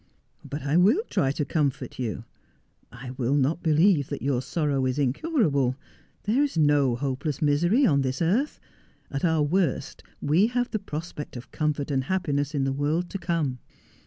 'But 0.51 0.63
I 0.63 0.77
will 0.77 1.03
try 1.11 1.31
to 1.33 1.45
comfort 1.45 1.99
you. 1.99 2.23
I 2.91 3.11
will 3.11 3.35
not 3.35 3.61
believe 3.61 4.07
that 4.09 4.23
your 4.23 4.41
sorrow 4.41 4.87
is 4.87 4.97
incurable. 4.97 5.75
There 6.23 6.41
is 6.41 6.57
no 6.57 6.95
hopeless 6.95 7.39
misery 7.39 7.85
on 7.85 8.01
this 8.01 8.19
earth. 8.19 8.59
At 9.11 9.23
our 9.23 9.43
worst 9.43 10.01
we 10.19 10.47
have 10.47 10.71
the 10.71 10.79
prospect 10.79 11.37
of 11.37 11.51
comfort 11.51 11.91
and 11.91 12.05
happiness 12.05 12.55
in 12.55 12.63
the 12.63 12.73
world 12.73 13.11
to 13.11 13.19
come.' 13.19 13.59